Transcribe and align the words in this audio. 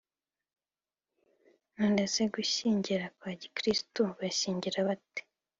none 1.75 2.01
se 2.13 2.21
gushyingira 2.33 3.05
kwa 3.17 3.31
gikirisitu 3.41 4.01
bashyingira 4.19 4.77
bate 4.87 5.21